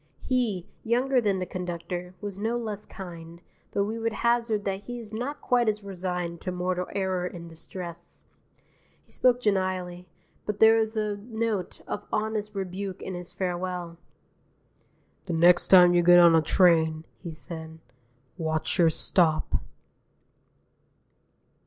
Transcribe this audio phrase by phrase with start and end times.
[0.25, 3.39] He, younger than the conductor, was no less kind,
[3.71, 7.47] but we would hazard that he is not quite as resigned to mortal error and
[7.47, 8.23] distress.
[9.05, 10.07] He spoke genially,
[10.43, 13.97] but there was a note of honest rebuke in his farewell.
[15.27, 17.77] "The next time you get on a train," he said,
[18.39, 19.53] "watch your stop."